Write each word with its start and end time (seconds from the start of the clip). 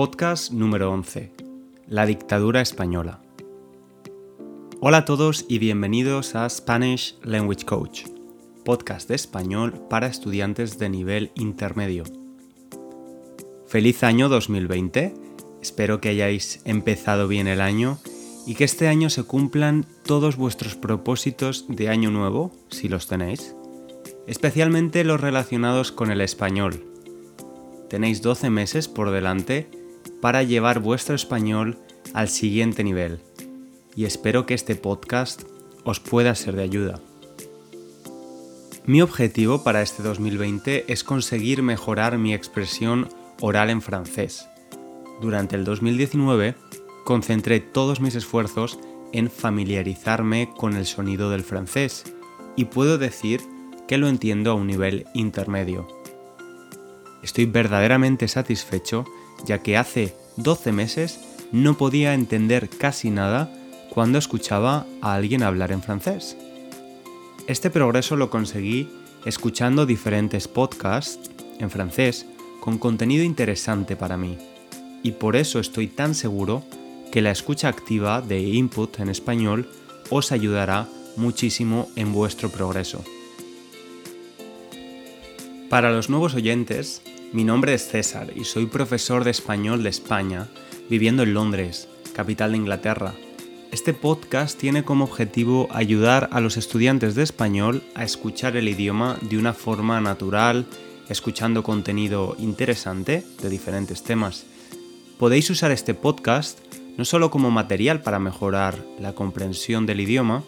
Podcast 0.00 0.50
número 0.50 0.90
11. 0.92 1.30
La 1.86 2.06
dictadura 2.06 2.62
española. 2.62 3.20
Hola 4.80 4.96
a 4.96 5.04
todos 5.04 5.44
y 5.46 5.58
bienvenidos 5.58 6.34
a 6.34 6.48
Spanish 6.48 7.18
Language 7.22 7.66
Coach, 7.66 8.04
podcast 8.64 9.10
de 9.10 9.16
español 9.16 9.74
para 9.90 10.06
estudiantes 10.06 10.78
de 10.78 10.88
nivel 10.88 11.32
intermedio. 11.34 12.04
Feliz 13.66 14.02
año 14.02 14.30
2020, 14.30 15.12
espero 15.60 16.00
que 16.00 16.08
hayáis 16.08 16.62
empezado 16.64 17.28
bien 17.28 17.46
el 17.46 17.60
año 17.60 17.98
y 18.46 18.54
que 18.54 18.64
este 18.64 18.88
año 18.88 19.10
se 19.10 19.24
cumplan 19.24 19.84
todos 20.06 20.36
vuestros 20.36 20.76
propósitos 20.76 21.66
de 21.68 21.90
año 21.90 22.10
nuevo, 22.10 22.52
si 22.70 22.88
los 22.88 23.06
tenéis, 23.06 23.54
especialmente 24.26 25.04
los 25.04 25.20
relacionados 25.20 25.92
con 25.92 26.10
el 26.10 26.22
español. 26.22 26.86
Tenéis 27.90 28.22
12 28.22 28.48
meses 28.48 28.88
por 28.88 29.10
delante 29.10 29.68
para 30.20 30.42
llevar 30.42 30.80
vuestro 30.80 31.14
español 31.14 31.78
al 32.14 32.28
siguiente 32.28 32.84
nivel 32.84 33.20
y 33.96 34.04
espero 34.04 34.46
que 34.46 34.54
este 34.54 34.76
podcast 34.76 35.42
os 35.84 36.00
pueda 36.00 36.34
ser 36.34 36.56
de 36.56 36.62
ayuda. 36.62 37.00
Mi 38.86 39.02
objetivo 39.02 39.62
para 39.62 39.82
este 39.82 40.02
2020 40.02 40.90
es 40.92 41.04
conseguir 41.04 41.62
mejorar 41.62 42.18
mi 42.18 42.34
expresión 42.34 43.08
oral 43.40 43.70
en 43.70 43.82
francés. 43.82 44.48
Durante 45.20 45.56
el 45.56 45.64
2019 45.64 46.54
concentré 47.04 47.60
todos 47.60 48.00
mis 48.00 48.14
esfuerzos 48.14 48.78
en 49.12 49.30
familiarizarme 49.30 50.50
con 50.56 50.76
el 50.76 50.86
sonido 50.86 51.30
del 51.30 51.42
francés 51.42 52.04
y 52.56 52.66
puedo 52.66 52.98
decir 52.98 53.40
que 53.86 53.98
lo 53.98 54.08
entiendo 54.08 54.50
a 54.50 54.54
un 54.54 54.66
nivel 54.66 55.06
intermedio. 55.14 55.86
Estoy 57.22 57.46
verdaderamente 57.46 58.28
satisfecho 58.28 59.04
ya 59.44 59.58
que 59.62 59.76
hace 59.76 60.14
12 60.36 60.72
meses 60.72 61.20
no 61.52 61.76
podía 61.76 62.14
entender 62.14 62.68
casi 62.68 63.10
nada 63.10 63.52
cuando 63.90 64.18
escuchaba 64.18 64.86
a 65.02 65.14
alguien 65.14 65.42
hablar 65.42 65.72
en 65.72 65.82
francés. 65.82 66.36
Este 67.46 67.70
progreso 67.70 68.16
lo 68.16 68.30
conseguí 68.30 68.88
escuchando 69.24 69.86
diferentes 69.86 70.48
podcasts 70.48 71.30
en 71.58 71.70
francés 71.70 72.26
con 72.60 72.78
contenido 72.78 73.24
interesante 73.24 73.96
para 73.96 74.16
mí, 74.16 74.38
y 75.02 75.12
por 75.12 75.36
eso 75.36 75.58
estoy 75.58 75.88
tan 75.88 76.14
seguro 76.14 76.62
que 77.10 77.22
la 77.22 77.30
escucha 77.30 77.68
activa 77.68 78.20
de 78.20 78.40
Input 78.40 79.00
en 79.00 79.08
español 79.08 79.68
os 80.10 80.32
ayudará 80.32 80.86
muchísimo 81.16 81.88
en 81.96 82.12
vuestro 82.12 82.50
progreso. 82.50 83.02
Para 85.68 85.90
los 85.92 86.08
nuevos 86.10 86.34
oyentes, 86.34 87.02
mi 87.32 87.44
nombre 87.44 87.74
es 87.74 87.86
César 87.86 88.32
y 88.34 88.44
soy 88.44 88.66
profesor 88.66 89.22
de 89.22 89.30
español 89.30 89.84
de 89.84 89.88
España, 89.88 90.48
viviendo 90.88 91.22
en 91.22 91.34
Londres, 91.34 91.88
capital 92.12 92.52
de 92.52 92.56
Inglaterra. 92.56 93.14
Este 93.70 93.94
podcast 93.94 94.58
tiene 94.58 94.82
como 94.82 95.04
objetivo 95.04 95.68
ayudar 95.70 96.28
a 96.32 96.40
los 96.40 96.56
estudiantes 96.56 97.14
de 97.14 97.22
español 97.22 97.84
a 97.94 98.02
escuchar 98.02 98.56
el 98.56 98.68
idioma 98.68 99.16
de 99.22 99.38
una 99.38 99.52
forma 99.52 100.00
natural, 100.00 100.66
escuchando 101.08 101.62
contenido 101.62 102.34
interesante 102.40 103.24
de 103.40 103.48
diferentes 103.48 104.02
temas. 104.02 104.44
Podéis 105.16 105.50
usar 105.50 105.70
este 105.70 105.94
podcast 105.94 106.58
no 106.98 107.04
solo 107.04 107.30
como 107.30 107.52
material 107.52 108.02
para 108.02 108.18
mejorar 108.18 108.84
la 108.98 109.14
comprensión 109.14 109.86
del 109.86 110.00
idioma 110.00 110.42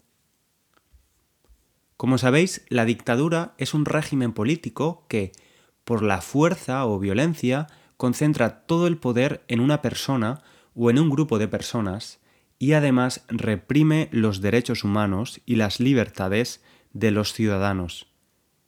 Como 1.95 2.17
sabéis, 2.17 2.65
la 2.67 2.83
dictadura 2.83 3.55
es 3.57 3.73
un 3.73 3.85
régimen 3.85 4.33
político 4.33 5.05
que, 5.07 5.31
por 5.87 6.03
la 6.03 6.19
fuerza 6.19 6.85
o 6.85 6.99
violencia, 6.99 7.67
concentra 7.95 8.65
todo 8.65 8.87
el 8.87 8.97
poder 8.97 9.45
en 9.47 9.61
una 9.61 9.81
persona 9.81 10.41
o 10.75 10.89
en 10.89 10.99
un 10.99 11.09
grupo 11.09 11.39
de 11.39 11.47
personas 11.47 12.19
y 12.59 12.73
además 12.73 13.23
reprime 13.29 14.09
los 14.11 14.41
derechos 14.41 14.83
humanos 14.83 15.39
y 15.45 15.55
las 15.55 15.79
libertades 15.79 16.61
de 16.91 17.11
los 17.11 17.31
ciudadanos. 17.31 18.07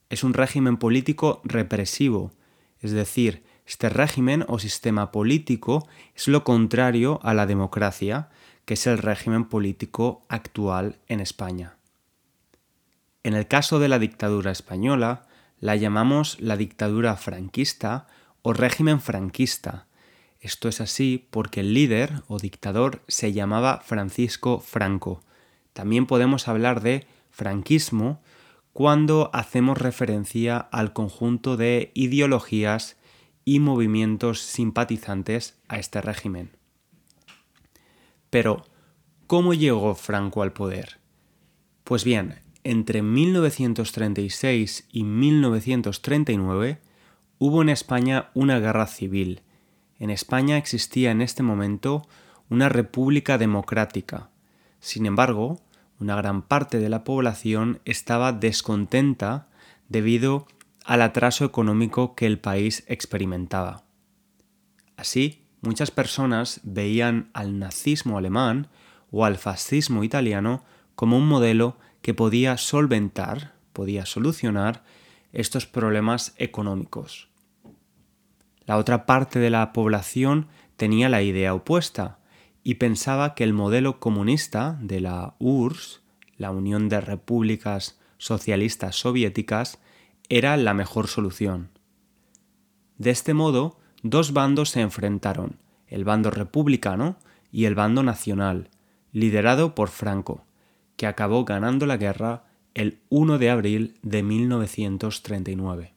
Es 0.10 0.24
un 0.24 0.34
régimen 0.34 0.78
político 0.78 1.42
represivo, 1.44 2.32
es 2.80 2.92
decir, 2.92 3.44
este 3.66 3.90
régimen 3.90 4.46
o 4.48 4.58
sistema 4.58 5.12
político 5.12 5.90
es 6.16 6.30
lo 6.30 6.46
contrario 6.46 7.20
a 7.22 7.34
la 7.34 7.46
democracia, 7.46 8.30
que 8.64 8.76
es 8.76 8.88
el 8.88 8.98
régimen 8.98 9.44
político 9.44 10.22
actual 10.30 11.00
en 11.08 11.20
España. 11.20 11.76
En 13.24 13.34
el 13.34 13.46
caso 13.50 13.78
de 13.78 13.90
la 13.90 14.00
dictadura 14.00 14.52
española, 14.52 15.28
la 15.60 15.76
llamamos 15.76 16.40
la 16.40 16.58
dictadura 16.58 17.16
franquista 17.16 18.08
o 18.42 18.54
régimen 18.54 19.02
franquista. 19.02 19.88
Esto 20.40 20.70
es 20.70 20.80
así 20.80 21.28
porque 21.32 21.60
el 21.60 21.74
líder 21.74 22.24
o 22.28 22.40
dictador 22.40 23.02
se 23.08 23.34
llamaba 23.34 23.82
Francisco 23.86 24.60
Franco. 24.60 25.22
También 25.74 26.06
podemos 26.06 26.48
hablar 26.48 26.82
de 26.82 27.08
franquismo 27.30 28.22
cuando 28.72 29.30
hacemos 29.34 29.78
referencia 29.78 30.58
al 30.58 30.94
conjunto 30.94 31.58
de 31.58 31.92
ideologías 31.94 32.98
y 33.44 33.60
movimientos 33.60 34.42
simpatizantes 34.42 35.60
a 35.68 35.80
este 35.80 36.02
régimen. 36.02 36.52
Pero, 38.30 38.66
¿cómo 39.28 39.54
llegó 39.54 39.96
Franco 39.96 40.44
al 40.44 40.54
poder? 40.54 41.00
Pues 41.84 42.04
bien, 42.04 42.40
entre 42.70 43.02
1936 43.02 44.88
y 44.92 45.04
1939 45.04 46.80
hubo 47.40 47.64
en 47.64 47.70
España 47.70 48.30
una 48.36 48.60
guerra 48.60 48.86
civil. 48.86 49.42
En 49.98 50.12
España 50.12 50.56
existía 50.56 51.10
en 51.10 51.24
este 51.24 51.42
momento 51.42 52.08
una 52.48 52.70
república 52.70 53.40
democrática. 53.40 54.30
Sin 54.80 55.08
embargo, 55.08 55.60
una 56.00 56.16
gran 56.16 56.44
parte 56.44 56.78
de 56.78 56.90
la 56.90 57.04
población 57.04 57.82
estaba 57.86 58.34
descontenta 58.34 59.48
debido 59.88 60.46
al 60.86 61.02
atraso 61.02 61.46
económico 61.46 62.14
que 62.14 62.28
el 62.28 62.38
país 62.38 62.84
experimentaba. 62.86 63.84
Así, 64.96 65.44
muchas 65.62 65.90
personas 65.90 66.62
veían 66.62 67.32
al 67.34 67.58
nazismo 67.58 68.20
alemán 68.20 68.68
o 69.10 69.26
al 69.26 69.38
fascismo 69.38 70.04
italiano 70.04 70.64
como 70.94 71.18
un 71.18 71.28
modelo 71.28 71.78
que 72.02 72.14
podía 72.14 72.58
solventar, 72.58 73.54
podía 73.74 74.06
solucionar 74.06 74.84
estos 75.32 75.66
problemas 75.66 76.34
económicos. 76.38 77.30
La 78.66 78.78
otra 78.78 79.06
parte 79.06 79.40
de 79.40 79.50
la 79.50 79.74
población 79.74 80.48
tenía 80.78 81.10
la 81.10 81.22
idea 81.22 81.54
opuesta 81.54 82.20
y 82.64 82.76
pensaba 82.76 83.36
que 83.36 83.44
el 83.44 83.54
modelo 83.54 84.00
comunista 84.00 84.78
de 84.82 85.02
la 85.02 85.36
URSS, 85.40 86.02
la 86.38 86.52
Unión 86.52 86.90
de 86.90 87.02
Repúblicas 87.02 88.00
Socialistas 88.18 88.96
Soviéticas, 88.96 89.80
era 90.30 90.56
la 90.58 90.74
mejor 90.74 91.08
solución. 91.08 91.70
De 92.98 93.10
este 93.10 93.34
modo, 93.34 93.80
dos 94.04 94.34
bandos 94.34 94.70
se 94.70 94.82
enfrentaron, 94.82 95.58
el 95.88 96.04
bando 96.04 96.30
republicano 96.30 97.18
y 97.52 97.66
el 97.66 97.76
bando 97.76 98.04
nacional, 98.04 98.70
liderado 99.12 99.74
por 99.74 99.90
Franco 99.90 100.44
que 101.00 101.08
acabó 101.08 101.46
ganando 101.46 101.86
la 101.86 101.96
guerra 101.96 102.44
el 102.74 103.00
1 103.08 103.38
de 103.38 103.50
abril 103.50 103.98
de 104.02 104.22
1939. 104.22 105.94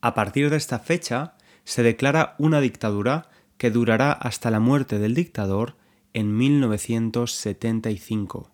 A 0.00 0.14
partir 0.14 0.48
de 0.48 0.56
esta 0.56 0.78
fecha 0.78 1.34
se 1.64 1.82
declara 1.82 2.36
una 2.38 2.60
dictadura 2.60 3.28
que 3.58 3.72
durará 3.72 4.12
hasta 4.12 4.52
la 4.52 4.60
muerte 4.60 5.00
del 5.00 5.16
dictador 5.16 5.74
en 6.12 6.36
1975. 6.36 8.52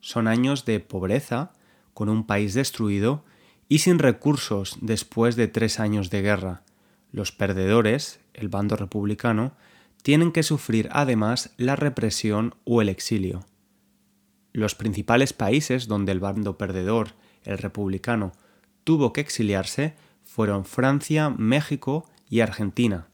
Son 0.00 0.28
años 0.28 0.66
de 0.66 0.80
pobreza, 0.80 1.54
con 1.94 2.10
un 2.10 2.26
país 2.26 2.52
destruido 2.52 3.24
y 3.70 3.78
sin 3.78 3.98
recursos 3.98 4.76
después 4.82 5.34
de 5.34 5.48
tres 5.48 5.80
años 5.80 6.10
de 6.10 6.20
guerra. 6.20 6.62
Los 7.10 7.32
perdedores, 7.32 8.20
el 8.34 8.50
bando 8.50 8.76
republicano, 8.76 9.54
tienen 10.04 10.32
que 10.32 10.42
sufrir 10.42 10.90
además 10.92 11.54
la 11.56 11.76
represión 11.76 12.54
o 12.64 12.82
el 12.82 12.90
exilio. 12.90 13.46
Los 14.52 14.74
principales 14.74 15.32
países 15.32 15.88
donde 15.88 16.12
el 16.12 16.20
bando 16.20 16.58
perdedor, 16.58 17.12
el 17.42 17.56
republicano, 17.56 18.32
tuvo 18.84 19.14
que 19.14 19.22
exiliarse 19.22 19.94
fueron 20.22 20.66
Francia, 20.66 21.30
México 21.30 22.04
y 22.28 22.40
Argentina. 22.40 23.08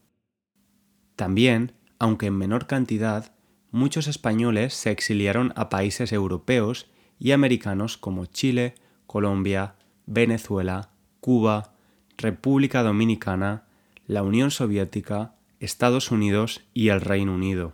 También, 1.15 1.71
aunque 1.97 2.25
en 2.25 2.37
menor 2.37 2.67
cantidad, 2.67 3.31
muchos 3.71 4.07
españoles 4.07 4.73
se 4.73 4.91
exiliaron 4.91 5.53
a 5.55 5.69
países 5.69 6.11
europeos 6.11 6.91
y 7.17 7.31
americanos 7.31 7.95
como 7.95 8.25
Chile, 8.25 8.75
Colombia, 9.07 9.75
Venezuela, 10.07 10.89
Cuba, 11.21 11.73
República 12.17 12.83
Dominicana, 12.83 13.63
la 14.07 14.23
Unión 14.23 14.51
Soviética, 14.51 15.35
Estados 15.61 16.09
Unidos 16.09 16.63
y 16.73 16.89
el 16.89 17.01
Reino 17.01 17.35
Unido. 17.35 17.73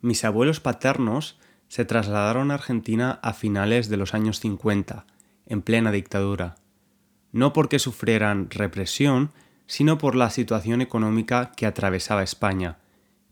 Mis 0.00 0.24
abuelos 0.24 0.60
paternos 0.60 1.38
se 1.68 1.84
trasladaron 1.84 2.50
a 2.50 2.54
Argentina 2.54 3.20
a 3.22 3.34
finales 3.34 3.90
de 3.90 3.98
los 3.98 4.14
años 4.14 4.40
50, 4.40 5.06
en 5.44 5.60
plena 5.60 5.92
dictadura, 5.92 6.56
no 7.32 7.52
porque 7.52 7.78
sufrieran 7.78 8.48
represión, 8.48 9.30
sino 9.66 9.98
por 9.98 10.14
la 10.14 10.30
situación 10.30 10.80
económica 10.80 11.52
que 11.54 11.66
atravesaba 11.66 12.22
España. 12.22 12.78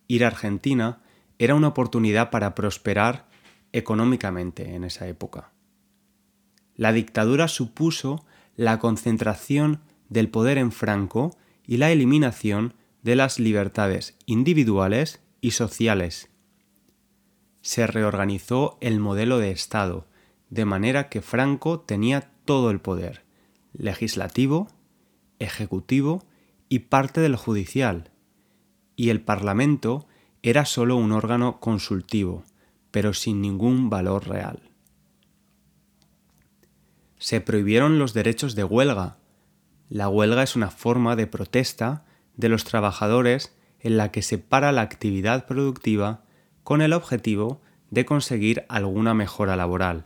Ir 0.06 0.24
a 0.24 0.28
Argentina 0.28 1.00
era 1.38 1.54
una 1.54 1.68
oportunidad 1.68 2.28
para 2.28 2.54
prosperar 2.54 3.28
económicamente 3.72 4.74
en 4.74 4.84
esa 4.84 5.08
época. 5.08 5.52
La 6.76 6.92
dictadura 6.92 7.48
supuso 7.48 8.26
la 8.56 8.78
concentración 8.78 9.80
del 10.10 10.28
poder 10.28 10.58
en 10.58 10.70
Franco 10.70 11.34
y 11.66 11.76
la 11.76 11.90
eliminación 11.90 12.74
de 13.02 13.16
las 13.16 13.38
libertades 13.38 14.16
individuales 14.26 15.22
y 15.40 15.52
sociales. 15.52 16.30
Se 17.62 17.86
reorganizó 17.86 18.78
el 18.80 19.00
modelo 19.00 19.38
de 19.38 19.50
Estado, 19.50 20.06
de 20.48 20.64
manera 20.64 21.08
que 21.08 21.22
Franco 21.22 21.80
tenía 21.80 22.32
todo 22.44 22.70
el 22.70 22.80
poder, 22.80 23.24
legislativo, 23.72 24.68
ejecutivo 25.38 26.24
y 26.68 26.80
parte 26.80 27.20
del 27.20 27.36
judicial, 27.36 28.10
y 28.96 29.10
el 29.10 29.20
Parlamento 29.20 30.06
era 30.42 30.64
solo 30.64 30.96
un 30.96 31.12
órgano 31.12 31.60
consultivo, 31.60 32.44
pero 32.90 33.14
sin 33.14 33.40
ningún 33.40 33.90
valor 33.90 34.28
real. 34.28 34.70
Se 37.18 37.40
prohibieron 37.40 37.98
los 37.98 38.14
derechos 38.14 38.54
de 38.54 38.64
huelga. 38.64 39.18
La 39.90 40.08
huelga 40.08 40.44
es 40.44 40.54
una 40.54 40.70
forma 40.70 41.16
de 41.16 41.26
protesta 41.26 42.04
de 42.36 42.48
los 42.48 42.62
trabajadores 42.62 43.56
en 43.80 43.96
la 43.96 44.12
que 44.12 44.22
se 44.22 44.38
para 44.38 44.70
la 44.70 44.82
actividad 44.82 45.46
productiva 45.46 46.22
con 46.62 46.80
el 46.80 46.92
objetivo 46.92 47.60
de 47.90 48.04
conseguir 48.04 48.64
alguna 48.68 49.14
mejora 49.14 49.56
laboral. 49.56 50.04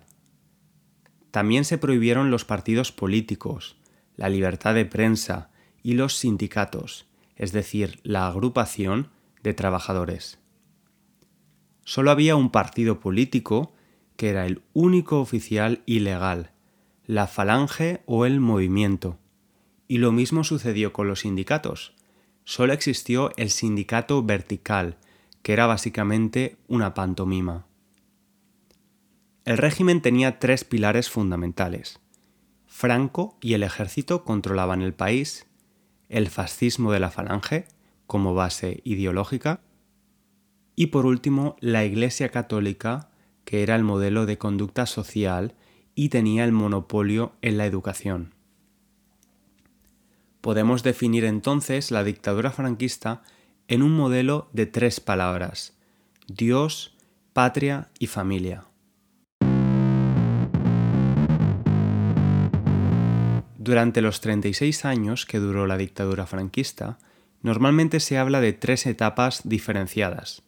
También 1.31 1.67
se 1.67 1.77
prohibieron 1.77 2.31
los 2.31 2.47
partidos 2.47 2.93
políticos, 2.93 3.77
la 4.17 4.31
libertad 4.31 4.75
de 4.75 4.87
prensa 4.87 5.51
y 5.83 5.93
los 5.93 6.17
sindicatos, 6.17 7.07
es 7.37 7.53
decir, 7.53 8.01
la 8.05 8.27
agrupación 8.27 9.11
de 9.43 9.53
trabajadores. 9.53 10.39
Solo 11.85 12.11
había 12.11 12.37
un 12.37 12.49
partido 12.49 13.01
político 13.01 13.75
que 14.17 14.31
era 14.31 14.47
el 14.47 14.63
único 14.73 15.21
oficial 15.21 15.83
y 15.85 16.01
legal, 16.01 16.53
la 17.05 17.27
falange 17.27 18.03
o 18.07 18.25
el 18.25 18.41
movimiento. 18.41 19.19
Y 19.87 19.99
lo 19.99 20.13
mismo 20.13 20.45
sucedió 20.45 20.93
con 20.93 21.09
los 21.09 21.21
sindicatos. 21.21 21.95
Solo 22.45 22.73
existió 22.73 23.31
el 23.37 23.51
sindicato 23.51 24.23
vertical, 24.23 24.97
que 25.43 25.53
era 25.53 25.67
básicamente 25.67 26.57
una 26.69 26.95
pantomima. 26.95 27.67
El 29.45 29.59
régimen 29.59 30.01
tenía 30.01 30.39
tres 30.39 30.65
pilares 30.65 31.11
fundamentales. 31.11 32.01
Franco 32.67 33.37
y 33.41 33.55
el 33.55 33.63
ejército 33.63 34.25
controlaban 34.25 34.83
el 34.83 34.95
país, 34.95 35.47
el 36.09 36.29
fascismo 36.29 36.93
de 36.93 37.01
la 37.01 37.11
falange 37.11 37.67
como 38.07 38.35
base 38.35 38.81
ideológica 38.85 39.61
y 40.77 40.87
por 40.87 41.07
último 41.07 41.57
la 41.61 41.85
Iglesia 41.85 42.31
Católica, 42.31 43.11
que 43.45 43.63
era 43.63 43.77
el 43.77 43.85
modelo 43.85 44.27
de 44.27 44.39
conducta 44.39 44.87
social 44.87 45.55
y 45.95 46.09
tenía 46.09 46.45
el 46.45 46.53
monopolio 46.53 47.33
en 47.43 47.59
la 47.59 47.67
educación. 47.67 48.34
Podemos 50.45 50.83
definir 50.83 51.25
entonces 51.25 51.91
la 51.91 52.05
dictadura 52.05 52.51
franquista 52.51 53.23
en 53.67 53.83
un 53.83 53.97
modelo 53.97 54.51
de 54.53 54.67
tres 54.67 55.01
palabras, 55.01 55.73
Dios, 56.29 56.99
patria 57.33 57.89
y 57.99 58.09
familia. 58.09 58.67
Durante 63.57 64.03
los 64.03 64.21
36 64.21 64.85
años 64.85 65.25
que 65.25 65.39
duró 65.39 65.67
la 65.67 65.79
dictadura 65.79 66.27
franquista, 66.27 66.99
normalmente 67.41 67.99
se 67.99 68.19
habla 68.19 68.43
de 68.43 68.53
tres 68.53 68.85
etapas 68.85 69.49
diferenciadas. 69.49 70.43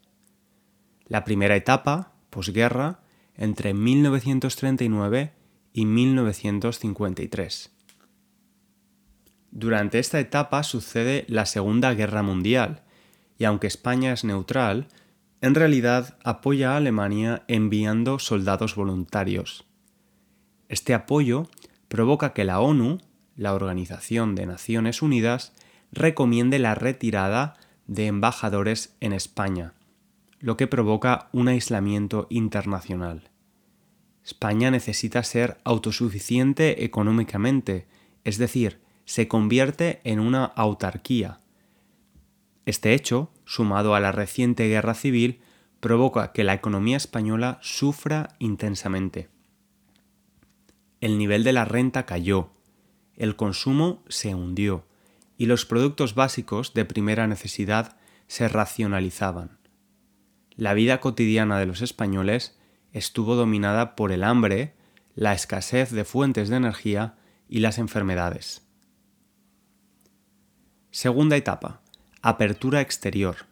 La 1.06 1.24
primera 1.24 1.56
etapa, 1.56 2.12
posguerra, 2.28 3.00
entre 3.34 3.72
1939 3.72 5.32
y 5.72 5.86
1953. 5.86 7.75
Durante 9.50 9.98
esta 9.98 10.20
etapa 10.20 10.62
sucede 10.62 11.24
la 11.28 11.46
Segunda 11.46 11.94
Guerra 11.94 12.22
Mundial, 12.22 12.82
y 13.38 13.44
aunque 13.44 13.66
España 13.66 14.12
es 14.12 14.24
neutral, 14.24 14.88
en 15.40 15.54
realidad 15.54 16.16
apoya 16.24 16.72
a 16.72 16.76
Alemania 16.78 17.44
enviando 17.48 18.18
soldados 18.18 18.74
voluntarios. 18.74 19.66
Este 20.68 20.94
apoyo 20.94 21.48
provoca 21.88 22.32
que 22.32 22.44
la 22.44 22.60
ONU, 22.60 22.98
la 23.36 23.54
Organización 23.54 24.34
de 24.34 24.46
Naciones 24.46 25.02
Unidas, 25.02 25.52
recomiende 25.92 26.58
la 26.58 26.74
retirada 26.74 27.54
de 27.86 28.06
embajadores 28.06 28.96
en 29.00 29.12
España, 29.12 29.74
lo 30.40 30.56
que 30.56 30.66
provoca 30.66 31.28
un 31.32 31.48
aislamiento 31.48 32.26
internacional. 32.30 33.30
España 34.24 34.70
necesita 34.70 35.22
ser 35.22 35.58
autosuficiente 35.62 36.84
económicamente, 36.84 37.86
es 38.24 38.38
decir, 38.38 38.80
se 39.06 39.28
convierte 39.28 40.00
en 40.04 40.20
una 40.20 40.44
autarquía. 40.44 41.38
Este 42.66 42.92
hecho, 42.92 43.30
sumado 43.46 43.94
a 43.94 44.00
la 44.00 44.12
reciente 44.12 44.68
guerra 44.68 44.94
civil, 44.94 45.40
provoca 45.80 46.32
que 46.32 46.44
la 46.44 46.52
economía 46.52 46.96
española 46.96 47.58
sufra 47.62 48.34
intensamente. 48.40 49.28
El 51.00 51.16
nivel 51.16 51.44
de 51.44 51.52
la 51.52 51.64
renta 51.64 52.04
cayó, 52.04 52.50
el 53.14 53.36
consumo 53.36 54.02
se 54.08 54.34
hundió 54.34 54.84
y 55.38 55.46
los 55.46 55.64
productos 55.64 56.14
básicos 56.14 56.74
de 56.74 56.84
primera 56.84 57.26
necesidad 57.26 57.96
se 58.26 58.48
racionalizaban. 58.48 59.58
La 60.56 60.74
vida 60.74 61.00
cotidiana 61.00 61.58
de 61.60 61.66
los 61.66 61.82
españoles 61.82 62.58
estuvo 62.92 63.36
dominada 63.36 63.94
por 63.94 64.10
el 64.10 64.24
hambre, 64.24 64.74
la 65.14 65.32
escasez 65.34 65.90
de 65.92 66.04
fuentes 66.04 66.48
de 66.48 66.56
energía 66.56 67.14
y 67.48 67.60
las 67.60 67.78
enfermedades. 67.78 68.65
Segunda 70.96 71.36
etapa. 71.36 71.82
Apertura 72.22 72.80
exterior. 72.80 73.44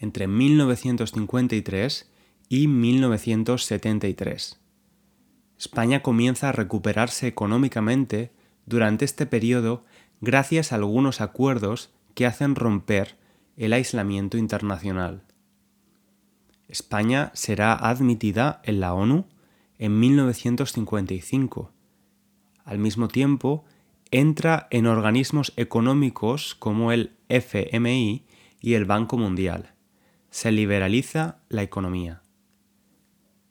Entre 0.00 0.26
1953 0.26 2.10
y 2.48 2.66
1973. 2.66 4.58
España 5.56 6.02
comienza 6.02 6.48
a 6.48 6.52
recuperarse 6.52 7.28
económicamente 7.28 8.32
durante 8.66 9.04
este 9.04 9.24
periodo 9.26 9.84
gracias 10.20 10.72
a 10.72 10.74
algunos 10.74 11.20
acuerdos 11.20 11.90
que 12.14 12.26
hacen 12.26 12.56
romper 12.56 13.16
el 13.56 13.72
aislamiento 13.72 14.36
internacional. 14.36 15.22
España 16.66 17.30
será 17.34 17.72
admitida 17.72 18.60
en 18.64 18.80
la 18.80 18.94
ONU 18.94 19.26
en 19.78 20.00
1955. 20.00 21.70
Al 22.64 22.78
mismo 22.80 23.06
tiempo, 23.06 23.64
entra 24.10 24.66
en 24.70 24.86
organismos 24.86 25.52
económicos 25.56 26.54
como 26.54 26.92
el 26.92 27.16
FMI 27.28 28.26
y 28.60 28.74
el 28.74 28.84
Banco 28.84 29.16
Mundial. 29.16 29.74
Se 30.30 30.52
liberaliza 30.52 31.38
la 31.48 31.62
economía. 31.62 32.22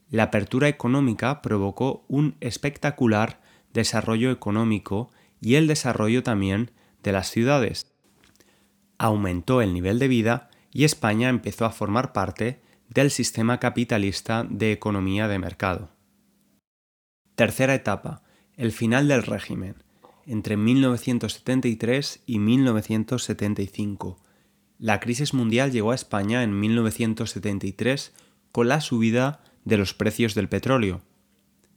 La 0.09 0.23
apertura 0.23 0.67
económica 0.67 1.41
provocó 1.41 2.03
un 2.07 2.35
espectacular 2.39 3.41
desarrollo 3.73 4.31
económico 4.31 5.11
y 5.39 5.55
el 5.55 5.67
desarrollo 5.67 6.23
también 6.23 6.71
de 7.03 7.11
las 7.11 7.29
ciudades. 7.29 7.93
Aumentó 8.97 9.61
el 9.61 9.73
nivel 9.73 9.99
de 9.99 10.07
vida 10.07 10.49
y 10.71 10.83
España 10.83 11.29
empezó 11.29 11.65
a 11.65 11.71
formar 11.71 12.11
parte 12.11 12.61
del 12.89 13.11
sistema 13.11 13.59
capitalista 13.59 14.45
de 14.49 14.71
economía 14.71 15.27
de 15.27 15.39
mercado. 15.39 15.89
Tercera 17.35 17.75
etapa, 17.75 18.23
el 18.57 18.71
final 18.71 19.07
del 19.07 19.23
régimen, 19.23 19.75
entre 20.25 20.57
1973 20.57 22.21
y 22.25 22.39
1975. 22.39 24.19
La 24.77 24.99
crisis 24.99 25.33
mundial 25.33 25.71
llegó 25.71 25.91
a 25.91 25.95
España 25.95 26.43
en 26.43 26.57
1973 26.59 28.13
con 28.51 28.67
la 28.67 28.81
subida 28.81 29.43
de 29.65 29.77
los 29.77 29.93
precios 29.93 30.35
del 30.35 30.49
petróleo. 30.49 31.01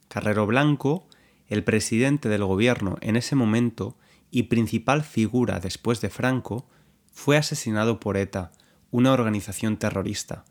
Carrero 0.07 0.45
Blanco, 0.45 1.07
el 1.47 1.63
presidente 1.63 2.29
del 2.29 2.45
gobierno 2.45 2.97
en 3.01 3.15
ese 3.15 3.35
momento 3.35 3.97
y 4.31 4.43
principal 4.43 5.03
figura 5.03 5.59
después 5.59 6.01
de 6.01 6.09
Franco, 6.09 6.67
fue 7.11 7.37
asesinado 7.37 7.99
por 7.99 8.17
ETA, 8.17 8.51
una 8.89 9.11
organización 9.11 9.77
terrorista, 9.77 10.45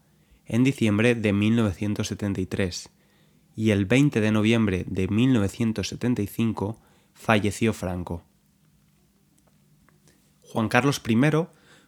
en 0.46 0.64
diciembre 0.64 1.14
de 1.14 1.32
1973 1.32 2.90
y 3.56 3.70
el 3.70 3.86
20 3.86 4.20
de 4.20 4.32
noviembre 4.32 4.84
de 4.86 5.08
1975 5.08 6.80
falleció 7.14 7.72
Franco. 7.72 8.24
Juan 10.42 10.68
Carlos 10.68 11.00
I 11.08 11.16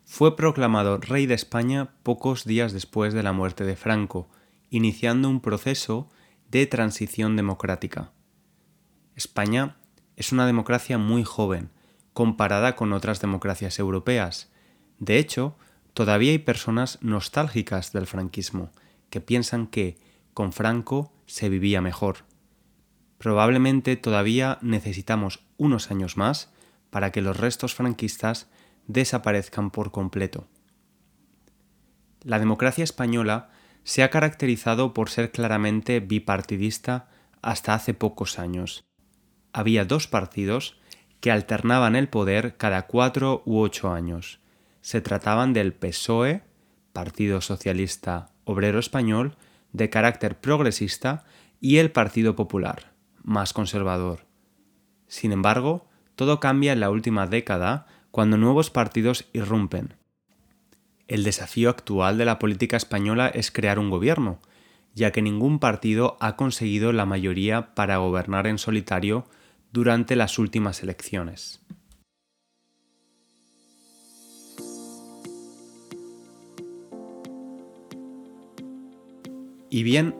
fue 0.04 0.36
proclamado 0.36 0.98
rey 0.98 1.26
de 1.26 1.34
España 1.34 1.94
pocos 2.02 2.44
días 2.44 2.72
después 2.72 3.14
de 3.14 3.22
la 3.22 3.32
muerte 3.32 3.64
de 3.64 3.76
Franco, 3.76 4.28
iniciando 4.70 5.28
un 5.28 5.40
proceso 5.40 6.08
de 6.50 6.66
transición 6.66 7.36
democrática. 7.36 8.12
España 9.16 9.76
es 10.16 10.32
una 10.32 10.46
democracia 10.46 10.98
muy 10.98 11.24
joven, 11.24 11.70
comparada 12.12 12.76
con 12.76 12.92
otras 12.92 13.20
democracias 13.20 13.78
europeas. 13.78 14.50
De 14.98 15.18
hecho, 15.18 15.56
todavía 15.92 16.32
hay 16.32 16.38
personas 16.38 16.98
nostálgicas 17.02 17.92
del 17.92 18.06
franquismo, 18.06 18.70
que 19.10 19.20
piensan 19.20 19.66
que, 19.66 19.98
con 20.32 20.52
Franco, 20.52 21.12
se 21.26 21.48
vivía 21.48 21.80
mejor. 21.80 22.24
Probablemente 23.18 23.96
todavía 23.96 24.58
necesitamos 24.60 25.40
unos 25.56 25.90
años 25.90 26.16
más 26.16 26.52
para 26.90 27.12
que 27.12 27.22
los 27.22 27.36
restos 27.36 27.74
franquistas 27.74 28.48
desaparezcan 28.86 29.70
por 29.70 29.90
completo. 29.90 30.46
La 32.22 32.38
democracia 32.38 32.84
española 32.84 33.50
se 33.82 34.02
ha 34.02 34.10
caracterizado 34.10 34.94
por 34.94 35.10
ser 35.10 35.30
claramente 35.30 36.00
bipartidista 36.00 37.08
hasta 37.42 37.74
hace 37.74 37.94
pocos 37.94 38.38
años. 38.38 38.84
Había 39.52 39.84
dos 39.84 40.08
partidos 40.08 40.80
que 41.20 41.30
alternaban 41.30 41.96
el 41.96 42.08
poder 42.08 42.56
cada 42.56 42.86
cuatro 42.86 43.42
u 43.44 43.60
ocho 43.60 43.92
años. 43.92 44.40
Se 44.80 45.00
trataban 45.00 45.52
del 45.52 45.72
PSOE, 45.72 46.42
Partido 46.92 47.40
Socialista 47.40 48.30
Obrero 48.44 48.78
Español, 48.78 49.36
de 49.72 49.90
carácter 49.90 50.38
progresista, 50.38 51.24
y 51.60 51.78
el 51.78 51.90
Partido 51.90 52.36
Popular, 52.36 52.93
más 53.24 53.52
conservador. 53.52 54.26
Sin 55.08 55.32
embargo, 55.32 55.88
todo 56.14 56.38
cambia 56.38 56.72
en 56.72 56.80
la 56.80 56.90
última 56.90 57.26
década 57.26 57.86
cuando 58.10 58.36
nuevos 58.36 58.70
partidos 58.70 59.24
irrumpen. 59.32 59.94
El 61.08 61.24
desafío 61.24 61.68
actual 61.68 62.16
de 62.16 62.24
la 62.24 62.38
política 62.38 62.76
española 62.76 63.28
es 63.28 63.50
crear 63.50 63.78
un 63.78 63.90
gobierno, 63.90 64.38
ya 64.94 65.10
que 65.10 65.22
ningún 65.22 65.58
partido 65.58 66.16
ha 66.20 66.36
conseguido 66.36 66.92
la 66.92 67.06
mayoría 67.06 67.74
para 67.74 67.96
gobernar 67.96 68.46
en 68.46 68.58
solitario 68.58 69.26
durante 69.72 70.14
las 70.14 70.38
últimas 70.38 70.82
elecciones. 70.82 71.60
Y 79.68 79.82
bien, 79.82 80.14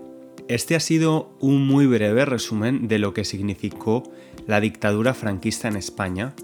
este 0.48 0.76
ha 0.76 0.80
sido 0.80 1.30
un 1.40 1.66
muy 1.66 1.86
breve 1.86 2.24
resumen 2.24 2.86
de 2.86 2.98
lo 2.98 3.14
que 3.14 3.24
significó 3.24 4.02
la 4.46 4.60
dictadura 4.60 5.14
franquista 5.14 5.68
en 5.68 5.76
España. 5.76 6.34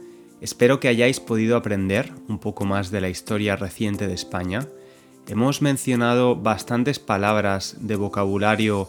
Espero 0.41 0.81
que 0.81 0.89
hayáis 0.89 1.21
podido 1.21 1.57
aprender 1.57 2.13
un 2.29 2.39
poco 2.39 2.65
más 2.65 2.91
de 2.91 3.03
la 3.03 3.11
historia 3.11 3.57
reciente 3.57 4.07
de 4.07 4.15
España. 4.15 4.67
Hemos 5.29 5.61
mencionado 5.61 6.35
bastantes 6.35 6.99
palabras 6.99 7.77
de 7.81 7.97
vocabulario 7.97 8.89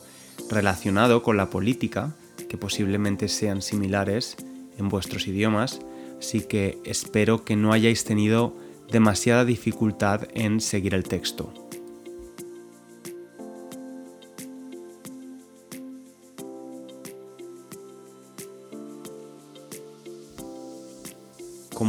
relacionado 0.49 1.23
con 1.23 1.35
la 1.35 1.49
política, 1.49 2.15
que 2.47 2.57
posiblemente 2.57 3.27
sean 3.27 3.61
similares 3.61 4.37
en 4.77 4.87
vuestros 4.87 5.27
idiomas, 5.27 5.81
así 6.19 6.41
que 6.41 6.79
espero 6.85 7.43
que 7.43 7.57
no 7.57 7.73
hayáis 7.73 8.05
tenido 8.05 8.55
demasiada 8.89 9.45
dificultad 9.45 10.27
en 10.33 10.61
seguir 10.61 10.93
el 10.93 11.03
texto. 11.03 11.60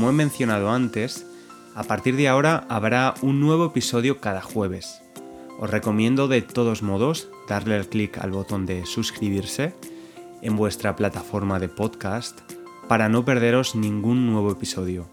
Como 0.03 0.11
he 0.11 0.15
mencionado 0.15 0.69
antes, 0.73 1.25
a 1.77 1.85
partir 1.85 2.17
de 2.17 2.27
ahora 2.27 2.67
habrá 2.69 3.15
un 3.23 3.39
nuevo 3.39 3.67
episodio 3.67 4.21
cada 4.21 4.43
jueves. 4.43 5.01
Os 5.61 5.71
recomiendo 5.71 6.27
de 6.27 6.43
todos 6.43 6.83
modos 6.83 7.29
darle 7.49 7.77
el 7.77 7.87
clic 7.87 8.19
al 8.19 8.33
botón 8.33 8.67
de 8.67 8.85
suscribirse 8.85 9.75
en 10.41 10.57
vuestra 10.57 10.97
plataforma 10.97 11.61
de 11.61 11.69
podcast 11.69 12.41
para 12.89 13.09
no 13.09 13.25
perderos 13.25 13.77
ningún 13.77 14.27
nuevo 14.27 14.51
episodio. 14.51 15.07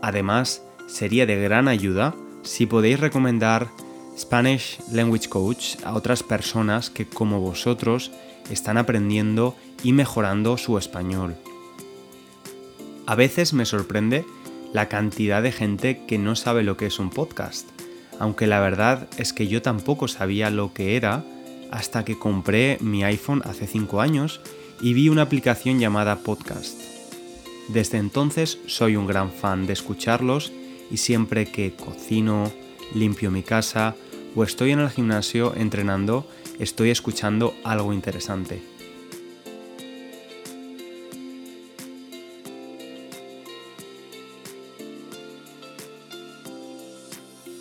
Además, 0.00 0.62
sería 0.86 1.26
de 1.26 1.42
gran 1.42 1.66
ayuda 1.66 2.14
si 2.42 2.66
podéis 2.66 3.00
recomendar 3.00 3.66
Spanish 4.16 4.78
Language 4.92 5.28
Coach 5.28 5.74
a 5.84 5.94
otras 5.94 6.22
personas 6.22 6.88
que 6.88 7.04
como 7.04 7.40
vosotros 7.40 8.12
están 8.48 8.78
aprendiendo 8.78 9.56
y 9.82 9.92
mejorando 9.92 10.56
su 10.56 10.78
español. 10.78 11.34
A 13.08 13.14
veces 13.14 13.54
me 13.54 13.64
sorprende 13.64 14.26
la 14.74 14.90
cantidad 14.90 15.42
de 15.42 15.50
gente 15.50 16.04
que 16.06 16.18
no 16.18 16.36
sabe 16.36 16.62
lo 16.62 16.76
que 16.76 16.84
es 16.84 16.98
un 16.98 17.08
podcast, 17.08 17.66
aunque 18.18 18.46
la 18.46 18.60
verdad 18.60 19.08
es 19.16 19.32
que 19.32 19.48
yo 19.48 19.62
tampoco 19.62 20.08
sabía 20.08 20.50
lo 20.50 20.74
que 20.74 20.94
era 20.94 21.24
hasta 21.70 22.04
que 22.04 22.18
compré 22.18 22.76
mi 22.82 23.04
iPhone 23.04 23.40
hace 23.46 23.66
5 23.66 24.02
años 24.02 24.42
y 24.82 24.92
vi 24.92 25.08
una 25.08 25.22
aplicación 25.22 25.78
llamada 25.78 26.18
Podcast. 26.18 26.78
Desde 27.68 27.96
entonces 27.96 28.58
soy 28.66 28.96
un 28.96 29.06
gran 29.06 29.32
fan 29.32 29.66
de 29.66 29.72
escucharlos 29.72 30.52
y 30.90 30.98
siempre 30.98 31.46
que 31.46 31.72
cocino, 31.72 32.52
limpio 32.94 33.30
mi 33.30 33.42
casa 33.42 33.96
o 34.36 34.44
estoy 34.44 34.72
en 34.72 34.80
el 34.80 34.90
gimnasio 34.90 35.54
entrenando, 35.56 36.28
estoy 36.58 36.90
escuchando 36.90 37.54
algo 37.64 37.94
interesante. 37.94 38.77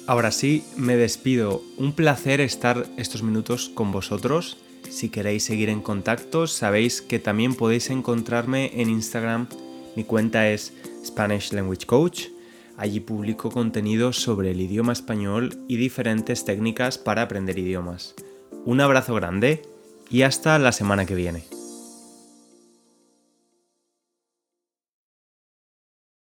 Ahora 0.07 0.31
sí, 0.31 0.63
me 0.77 0.95
despido. 0.95 1.61
Un 1.75 1.91
placer 1.91 2.39
estar 2.39 2.87
estos 2.95 3.23
minutos 3.23 3.69
con 3.73 3.91
vosotros. 3.91 4.57
Si 4.89 5.09
queréis 5.09 5.43
seguir 5.43 5.67
en 5.67 5.81
contacto, 5.81 6.47
sabéis 6.47 7.01
que 7.01 7.19
también 7.19 7.53
podéis 7.53 7.89
encontrarme 7.89 8.71
en 8.81 8.89
Instagram. 8.89 9.47
Mi 9.97 10.05
cuenta 10.05 10.49
es 10.49 10.71
Spanish 11.05 11.51
Language 11.51 11.85
Coach. 11.85 12.27
Allí 12.77 13.01
publico 13.01 13.51
contenido 13.51 14.13
sobre 14.13 14.51
el 14.51 14.61
idioma 14.61 14.93
español 14.93 15.57
y 15.67 15.75
diferentes 15.75 16.45
técnicas 16.45 16.97
para 16.97 17.23
aprender 17.23 17.59
idiomas. 17.59 18.15
Un 18.63 18.79
abrazo 18.79 19.13
grande 19.13 19.63
y 20.09 20.21
hasta 20.21 20.57
la 20.57 20.71
semana 20.71 21.05
que 21.05 21.15
viene. 21.15 21.56